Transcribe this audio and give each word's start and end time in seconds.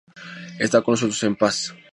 Esta 0.57 0.81
con 0.81 0.93
nosotros 0.93 1.21
en 1.21 1.35
paz! 1.35 1.75